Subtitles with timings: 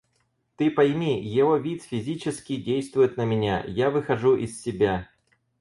[0.55, 5.07] Ты пойми, его вид физически действует на меня, я выхожу из себя.